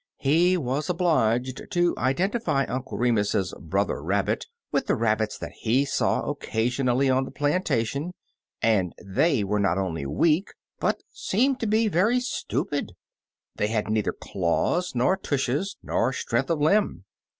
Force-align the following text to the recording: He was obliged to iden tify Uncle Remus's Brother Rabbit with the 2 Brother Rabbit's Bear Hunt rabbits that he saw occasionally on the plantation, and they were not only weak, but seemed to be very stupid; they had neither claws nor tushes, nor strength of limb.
He 0.17 0.57
was 0.57 0.89
obliged 0.89 1.61
to 1.69 1.93
iden 1.95 2.31
tify 2.31 2.67
Uncle 2.67 2.97
Remus's 2.97 3.53
Brother 3.59 4.01
Rabbit 4.01 4.47
with 4.71 4.87
the 4.87 4.93
2 4.93 4.97
Brother 4.97 4.97
Rabbit's 5.03 5.37
Bear 5.37 5.49
Hunt 5.49 5.57
rabbits 5.59 5.61
that 5.63 5.69
he 5.69 5.85
saw 5.85 6.21
occasionally 6.27 7.09
on 7.11 7.25
the 7.25 7.29
plantation, 7.29 8.11
and 8.63 8.95
they 8.99 9.43
were 9.43 9.59
not 9.59 9.77
only 9.77 10.07
weak, 10.07 10.53
but 10.79 11.03
seemed 11.11 11.59
to 11.59 11.67
be 11.67 11.87
very 11.87 12.19
stupid; 12.19 12.93
they 13.57 13.67
had 13.67 13.89
neither 13.91 14.11
claws 14.11 14.93
nor 14.95 15.15
tushes, 15.15 15.77
nor 15.83 16.11
strength 16.13 16.49
of 16.49 16.59
limb. 16.59 17.05